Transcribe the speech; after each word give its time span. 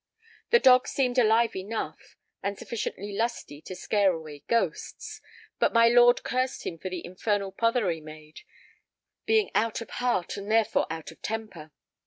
The 0.49 0.57
dog 0.57 0.87
seemed 0.87 1.19
alive 1.19 1.55
enough, 1.55 2.17
and 2.41 2.57
sufficiently 2.57 3.15
lusty 3.15 3.61
to 3.61 3.75
scare 3.75 4.13
away 4.13 4.39
ghosts, 4.47 5.21
but 5.59 5.73
my 5.73 5.89
lord 5.89 6.23
cursed 6.23 6.65
him 6.65 6.79
for 6.79 6.89
the 6.89 7.05
infernal 7.05 7.51
pother 7.51 7.87
he 7.91 8.01
made, 8.01 8.39
being 9.27 9.51
out 9.53 9.79
of 9.79 9.91
heart, 9.91 10.37
and 10.37 10.51
therefore 10.51 10.87
out 10.89 11.11
of 11.11 11.21
temper. 11.21 11.71